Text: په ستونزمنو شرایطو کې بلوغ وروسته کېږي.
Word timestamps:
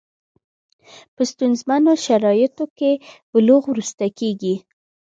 په 1.15 1.21
ستونزمنو 1.31 1.91
شرایطو 2.05 2.65
کې 2.77 2.91
بلوغ 3.31 3.63
وروسته 3.67 4.05
کېږي. 4.19 4.55